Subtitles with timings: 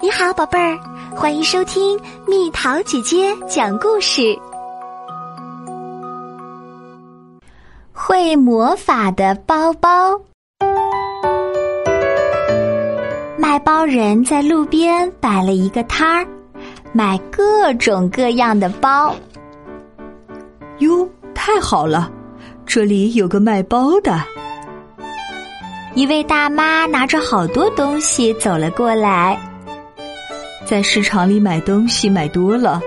[0.00, 0.78] 你好，宝贝儿，
[1.12, 4.38] 欢迎收听蜜桃姐姐讲故事。
[7.92, 10.16] 会魔法的包包，
[13.36, 16.24] 卖包人在路边摆了一个摊儿，
[16.92, 19.12] 卖各种各样的包。
[20.78, 22.08] 哟，太好了，
[22.64, 24.16] 这里有个卖包的。
[25.94, 29.36] 一位大妈拿着好多东西走了过来。
[30.68, 32.78] 在市场里买东西买多了，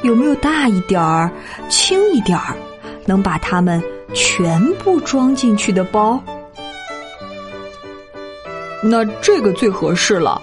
[0.00, 1.30] 有没有大一点儿、
[1.68, 2.56] 轻一点儿，
[3.04, 3.82] 能把它们
[4.14, 6.18] 全部装进去的包？
[8.82, 10.40] 那这个最合适了。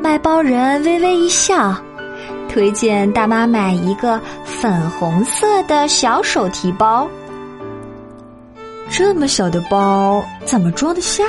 [0.00, 1.76] 卖包人微微一笑，
[2.48, 7.08] 推荐大妈买一个粉红色的小手提包。
[8.88, 11.24] 这么小的包怎么装得下？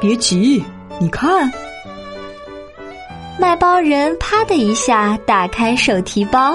[0.00, 0.64] 别急，
[0.98, 1.52] 你看。
[3.38, 6.54] 卖包人啪的一下打开手提包，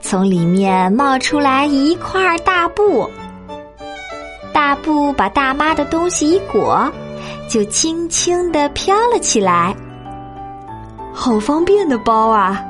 [0.00, 3.08] 从里面冒出来一块大布。
[4.52, 6.90] 大布把大妈的东西一裹，
[7.48, 9.74] 就轻轻的飘了起来。
[11.12, 12.64] 好方便的包啊！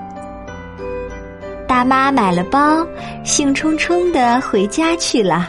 [1.68, 2.84] 大妈买了包，
[3.22, 5.48] 兴冲冲的回家去了。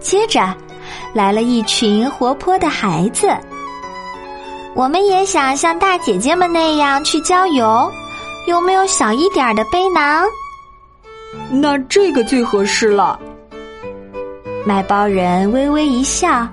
[0.00, 0.54] 接着，
[1.14, 3.28] 来了一群活泼的孩子。
[4.74, 7.90] 我们也想像大姐姐们那样去郊游，
[8.46, 10.24] 有没有小一点的背囊？
[11.50, 13.18] 那这个最合适了。
[14.64, 16.46] 卖包人微微一笑，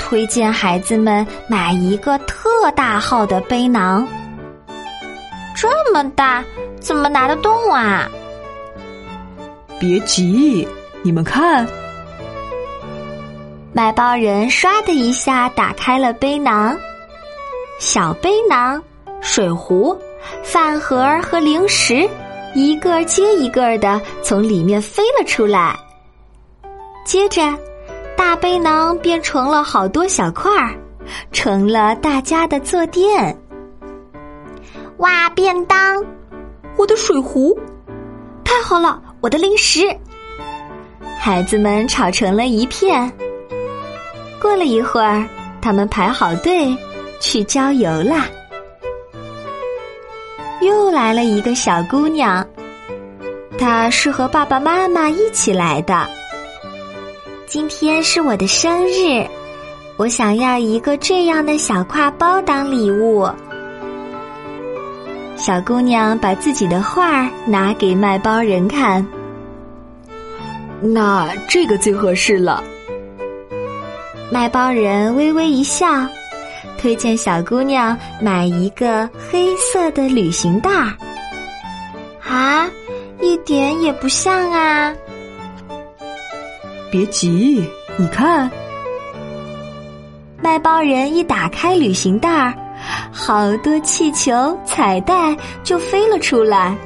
[0.00, 4.06] 推荐孩子们买一个特大号的背囊。
[5.54, 6.42] 这么大，
[6.80, 8.08] 怎么拿得动啊？
[9.78, 10.66] 别急，
[11.02, 11.66] 你们看。
[13.72, 16.76] 卖包人唰的一下打开了背囊。
[17.78, 18.82] 小背囊、
[19.20, 19.96] 水壶、
[20.42, 22.08] 饭盒和零食，
[22.54, 25.78] 一个接一个的从里面飞了出来。
[27.04, 27.42] 接着，
[28.16, 30.74] 大背囊变成了好多小块儿，
[31.32, 33.36] 成了大家的坐垫。
[34.98, 35.28] 哇！
[35.30, 36.02] 便当，
[36.76, 37.58] 我的水壶，
[38.44, 39.02] 太好了！
[39.20, 39.80] 我的零食，
[41.18, 43.12] 孩子们吵成了一片。
[44.40, 45.28] 过了一会儿，
[45.60, 46.74] 他们排好队。
[47.20, 48.26] 去郊游啦！
[50.60, 52.46] 又来了一个小姑娘，
[53.58, 56.08] 她是和爸爸妈妈一起来的。
[57.46, 59.26] 今天是我的生日，
[59.96, 63.28] 我想要一个这样的小挎包当礼物。
[65.36, 69.06] 小姑娘把自己的画拿给卖包人看，
[70.80, 72.62] 那这个最合适了。
[74.32, 75.86] 卖包人微微一笑。
[76.84, 80.92] 推荐小姑娘买一个黑色的旅行袋儿。
[82.22, 82.70] 啊，
[83.22, 84.92] 一点也不像啊！
[86.90, 88.50] 别急，你看，
[90.42, 92.52] 卖包人一打开旅行袋儿，
[93.10, 96.76] 好多气球、彩带就飞了出来。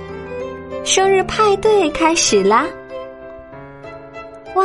[0.85, 2.65] 生日派对开始啦！
[4.55, 4.65] 哇，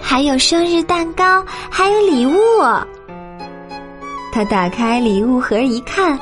[0.00, 2.38] 还有生日蛋糕，还有礼物。
[4.34, 6.18] 他打开礼物盒一看，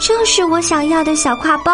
[0.00, 1.72] 正是我想要的小挎包。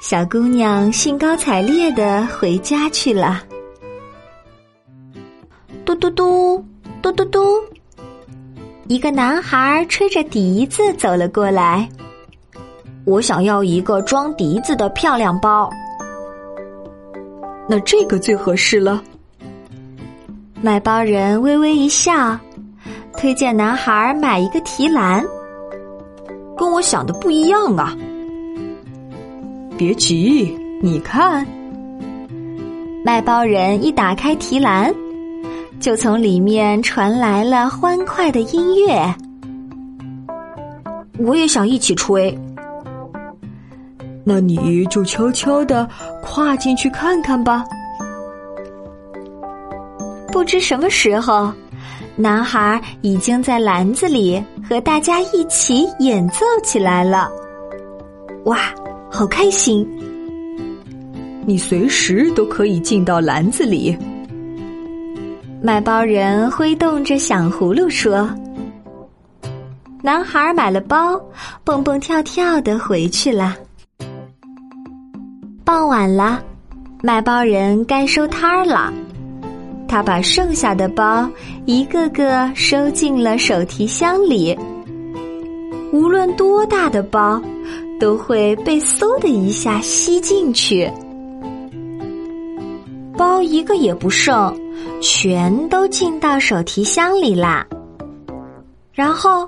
[0.00, 3.42] 小姑娘兴高采烈的回家去了。
[5.84, 6.64] 嘟嘟嘟，
[7.02, 7.62] 嘟嘟嘟，
[8.88, 11.86] 一个男孩吹着笛子走了过来。
[13.04, 15.68] 我想要一个装笛子的漂亮包。
[17.68, 19.04] 那这个最合适了。
[20.62, 22.34] 卖包人微微一笑。
[23.20, 25.22] 推荐男孩买一个提篮，
[26.56, 27.94] 跟我想的不一样啊！
[29.76, 31.46] 别急，你看，
[33.04, 34.90] 卖包人一打开提篮，
[35.78, 39.14] 就从里面传来了欢快的音乐。
[41.18, 42.34] 我也想一起吹，
[44.24, 45.86] 那你就悄悄的
[46.22, 47.66] 跨进去看看吧。
[50.32, 51.52] 不知什么时候。
[52.16, 57.30] 男孩已经在篮子里和大家一起演奏起来了，
[58.44, 58.58] 哇，
[59.10, 59.88] 好开心！
[61.46, 63.96] 你随时都可以进到篮子里。
[65.62, 68.28] 卖包人挥动着响葫芦说
[70.02, 71.20] ：“男孩买了包，
[71.64, 73.56] 蹦蹦跳跳的回去了。”
[75.64, 76.42] 傍晚了，
[77.02, 78.92] 卖包人该收摊儿了。
[79.90, 81.28] 他把剩下的包
[81.66, 84.56] 一个个收进了手提箱里。
[85.92, 87.42] 无论多大的包，
[87.98, 90.88] 都会被嗖的一下吸进去，
[93.16, 94.56] 包一个也不剩，
[95.00, 97.66] 全都进到手提箱里啦。
[98.92, 99.44] 然后，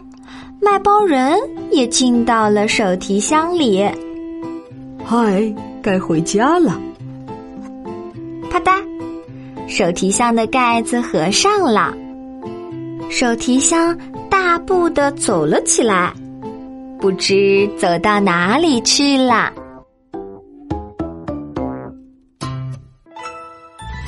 [0.60, 1.38] 卖包人
[1.70, 3.88] 也进到了手提箱里。
[5.04, 6.80] 嗨，该回家了。
[8.50, 8.82] 啪嗒，
[9.74, 11.96] 手提箱的盖子合上了，
[13.10, 13.98] 手提箱
[14.28, 16.12] 大步的走了起来。
[17.00, 19.50] 不知走到哪里去了。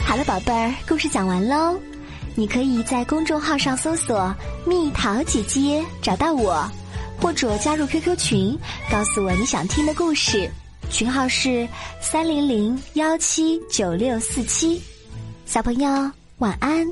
[0.06, 1.74] 好了，宝贝儿，故事讲完喽。
[2.34, 4.34] 你可以在公众号上搜索
[4.68, 6.62] “蜜桃姐姐”找到我，
[7.18, 8.58] 或者加入 QQ 群，
[8.92, 10.46] 告诉我你想听的故事。
[10.90, 11.66] 群号是
[12.02, 14.78] 三零零幺七九六四七。
[15.46, 16.86] 小朋友，晚安。